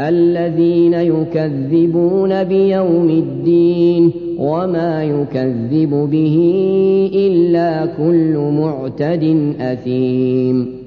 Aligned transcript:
الذين 0.00 0.94
يكذبون 0.94 2.44
بيوم 2.44 3.10
الدين 3.10 4.10
وما 4.38 5.04
يكذب 5.04 6.08
به 6.10 6.36
إلا 7.14 7.86
كل 7.86 8.36
معتد 8.36 9.54
أثيم. 9.60 10.82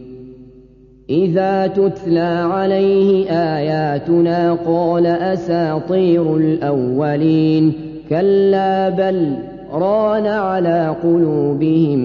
إذا 1.09 1.67
تتلى 1.67 2.47
عليه 2.51 3.29
آياتنا 3.29 4.53
قال 4.53 5.05
أساطير 5.05 6.37
الأولين 6.37 7.73
كلا 8.09 8.89
بل 8.89 9.33
ران 9.71 10.25
على 10.25 10.95
قلوبهم 11.03 11.99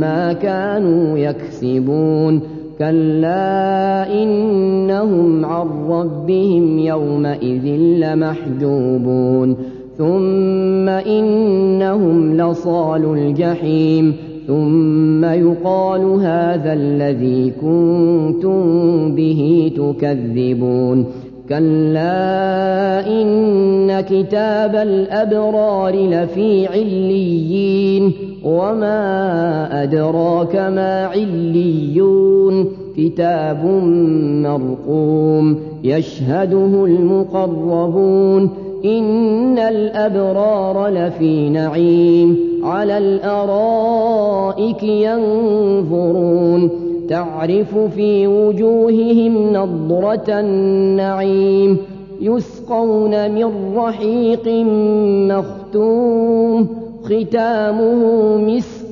ما 0.00 0.32
كانوا 0.32 1.18
يكسبون. 1.18 2.59
كلا 2.80 4.12
إنهم 4.22 5.44
عن 5.44 5.68
ربهم 5.88 6.78
يومئذ 6.78 7.66
لمحجوبون 7.76 9.56
ثم 9.98 10.88
إنهم 10.88 12.36
لصال 12.36 13.04
الجحيم 13.04 14.14
ثم 14.46 15.24
يقال 15.24 16.00
هذا 16.00 16.72
الذي 16.72 17.52
كنتم 17.60 18.62
به 19.14 19.72
تكذبون 19.76 21.06
كلا 21.48 23.06
إن 23.06 23.26
كتاب 24.00 24.76
الأبرار 24.76 25.94
لفي 25.94 26.66
عليين 26.66 28.12
وما 28.44 29.82
أدراك 29.82 30.56
ما 30.56 31.06
عليون 31.06 32.66
كتاب 32.96 33.64
مرقوم 34.44 35.58
يشهده 35.84 36.84
المقربون 36.84 38.50
إن 38.84 39.58
الأبرار 39.58 40.88
لفي 40.88 41.48
نعيم 41.48 42.36
على 42.62 42.98
الأرائك 42.98 44.82
ينظرون 44.82 46.70
تعرف 47.08 47.78
في 47.78 48.26
وجوههم 48.26 49.52
نضرة 49.52 50.24
النعيم 50.28 51.49
يسقون 52.20 53.30
من 53.30 53.76
رحيق 53.76 54.48
مختوم 55.36 56.68
ختامه 57.04 58.36
مسك. 58.36 58.86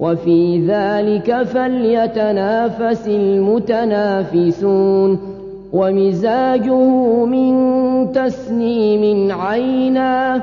وفي 0.00 0.66
ذلك 0.66 1.42
فليتنافس 1.42 3.08
المتنافسون. 3.08 5.18
ومزاجه 5.72 7.24
من 7.24 7.52
تسنيم 8.12 9.32
عينا. 9.32 10.42